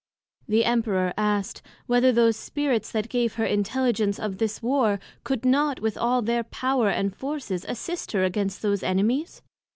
[0.47, 5.79] The Emperor asked, Whether those Spirits that gave her Intelligence of this War, could not
[5.79, 9.43] with all their Power and Forces, assist her against those Enemies?